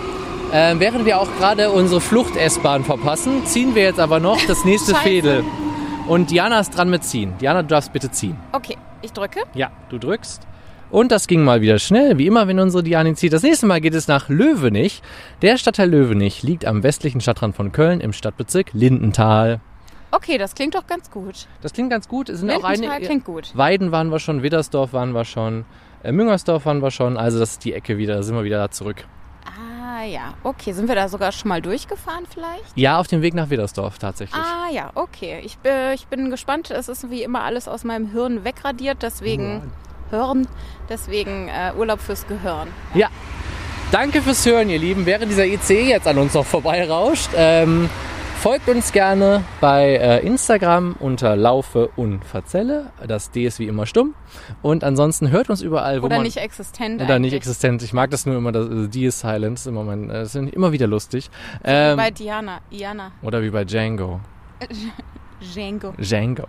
[0.53, 4.95] Ähm, während wir auch gerade unsere Flucht-S-Bahn verpassen, ziehen wir jetzt aber noch das nächste.
[5.07, 5.45] Fädel.
[6.07, 7.35] Und Diana ist dran mit ziehen.
[7.41, 8.37] Diana, du darfst bitte ziehen.
[8.53, 9.41] Okay, ich drücke.
[9.55, 10.47] Ja, du drückst.
[10.89, 13.33] Und das ging mal wieder schnell, wie immer, wenn unsere Diana zieht.
[13.33, 15.03] Das nächste Mal geht es nach Löwenich.
[15.43, 19.61] Der Stadtteil Löwenich liegt am westlichen Stadtrand von Köln im Stadtbezirk Lindenthal.
[20.13, 21.49] Okay, das klingt doch ganz gut.
[21.61, 22.29] Das klingt ganz gut.
[22.29, 23.05] Es sind auch einige.
[23.05, 23.51] klingt gut.
[23.55, 25.65] Weiden waren wir schon, Widdersdorf waren wir schon,
[26.05, 27.17] äh, Müngersdorf waren wir schon.
[27.17, 29.05] Also das ist die Ecke wieder, da sind wir wieder da zurück.
[29.45, 30.73] Ah ja, okay.
[30.73, 32.77] Sind wir da sogar schon mal durchgefahren vielleicht?
[32.77, 34.41] Ja, auf dem Weg nach Widdersdorf tatsächlich.
[34.41, 35.41] Ah ja, okay.
[35.45, 36.71] Ich, bin- ich bin gespannt.
[36.71, 39.71] Es ist wie immer alles aus meinem Hirn wegradiert, deswegen
[40.11, 40.47] Hören,
[40.89, 42.69] deswegen äh, Urlaub fürs Gehirn.
[42.95, 43.09] Ja.
[43.93, 45.07] Danke fürs Hören, ihr Lieben.
[45.07, 47.89] Während dieser ICE jetzt an uns noch vorbeirauscht, ähm,
[48.37, 52.93] folgt uns gerne bei äh, Instagram unter Laufe und Verzelle.
[53.07, 54.15] Das D ist wie immer stumm.
[54.63, 56.25] Und ansonsten hört uns überall, wo Oder man...
[56.25, 57.01] nicht existent.
[57.03, 57.35] oder nicht eigentlich.
[57.35, 57.83] existent.
[57.83, 59.59] Ich mag das nur immer, das äh, D ist silent.
[59.59, 61.31] Das ist immer, mein, äh, das ist immer wieder lustig.
[61.63, 64.21] Wie Ähm, bei Diana, Iana, oder wie bei Django.
[65.55, 65.93] Django.
[65.99, 66.45] Django.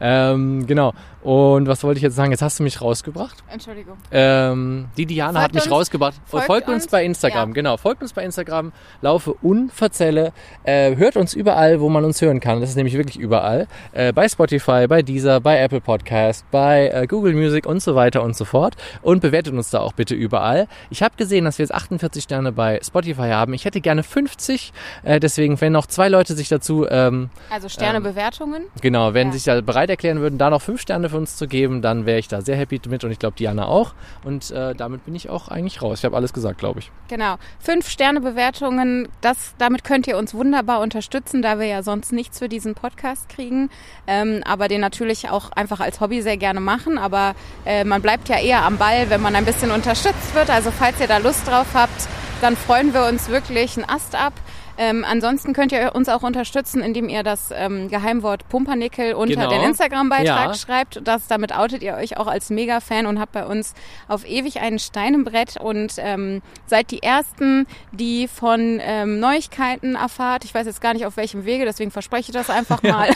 [0.00, 0.92] Ähm, genau.
[1.22, 2.30] Und was wollte ich jetzt sagen?
[2.30, 3.42] Jetzt hast du mich rausgebracht.
[3.50, 3.96] Entschuldigung.
[4.12, 6.14] Ähm, die Diana hat Folgt mich uns- rausgebracht.
[6.24, 7.54] Folgt, folgt uns uns, bei Instagram, ja.
[7.54, 7.76] genau.
[7.76, 10.32] Folgt uns bei Instagram, laufe unverzelle.
[10.62, 12.60] Äh, hört uns überall, wo man uns hören kann.
[12.60, 13.66] Das ist nämlich wirklich überall.
[13.92, 18.22] Äh, bei Spotify, bei Deezer, bei Apple Podcast, bei äh, Google Music und so weiter
[18.22, 18.76] und so fort.
[19.02, 20.68] Und bewertet uns da auch bitte überall.
[20.90, 23.52] Ich habe gesehen, dass wir jetzt 48 Sterne bei Spotify haben.
[23.52, 24.72] Ich hätte gerne 50.
[25.02, 28.62] Äh, deswegen, wenn noch zwei Leute sich dazu ähm, Also Sternebewertungen.
[28.80, 29.32] Genau, wenn Ja.
[29.32, 32.18] sich da bereit erklären würden, da noch fünf Sterne für uns zu geben, dann wäre
[32.18, 33.94] ich da sehr happy mit und ich glaube Diana auch.
[34.24, 35.98] Und äh, damit bin ich auch eigentlich raus.
[35.98, 36.90] Ich habe alles gesagt, glaube ich.
[37.08, 37.36] Genau.
[37.58, 42.48] Fünf Sternebewertungen, das, damit könnt ihr uns wunderbar unterstützen, da wir ja sonst nichts für
[42.48, 43.70] diesen Podcast kriegen.
[44.06, 46.98] Ähm, aber den natürlich auch einfach als Hobby sehr gerne machen.
[46.98, 50.50] Aber äh, man bleibt ja eher am Ball, wenn man ein bisschen unterstützt wird.
[50.50, 52.08] Also falls ihr da Lust drauf habt,
[52.40, 54.32] dann freuen wir uns wirklich ein Ast ab.
[54.78, 59.48] Ähm, ansonsten könnt ihr uns auch unterstützen, indem ihr das ähm, Geheimwort Pumpernickel unter Genau.
[59.50, 60.54] den Instagram-Beitrag Ja.
[60.54, 61.00] schreibt.
[61.04, 63.74] Das, damit outet ihr euch auch als Mega-Fan und habt bei uns
[64.08, 69.94] auf ewig einen Stein im Brett und ähm, seid die Ersten, die von ähm, Neuigkeiten
[69.94, 70.44] erfahrt.
[70.44, 73.10] Ich weiß jetzt gar nicht auf welchem Wege, deswegen verspreche ich das einfach mal.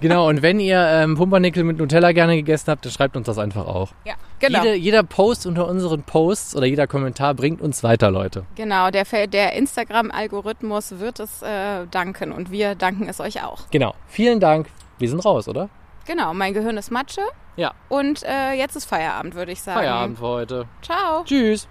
[0.00, 3.38] genau, und wenn ihr ähm, Pumpernickel mit Nutella gerne gegessen habt, dann schreibt uns das
[3.38, 3.90] einfach auch.
[4.04, 4.62] ja, genau.
[4.64, 8.44] Jede, jeder Post unter unseren Posts oder jeder Kommentar bringt uns weiter, Leute.
[8.56, 13.68] Genau, der, der Instagram-Algorithmus wird es äh, danken und wir danken es euch auch.
[13.70, 13.94] Genau.
[14.08, 14.68] Vielen Dank.
[14.98, 15.68] Wir sind raus, oder?
[16.06, 17.22] Genau, mein Gehirn ist Matsche
[17.56, 17.72] Ja.
[17.88, 19.78] und äh, jetzt ist Feierabend, würde ich sagen.
[19.78, 20.66] Feierabend für heute.
[20.82, 21.22] Ciao.
[21.24, 21.58] Tschüss.